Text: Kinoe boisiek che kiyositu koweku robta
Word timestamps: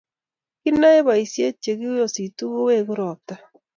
Kinoe 0.61 0.99
boisiek 1.05 1.55
che 1.63 1.71
kiyositu 1.79 2.43
koweku 2.53 2.93
robta 2.99 3.35